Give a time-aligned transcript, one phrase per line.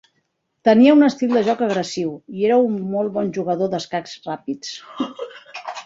[0.69, 4.77] Tenia un estil de joc agressiu, i era un molt bon jugador d'escacs ràpids.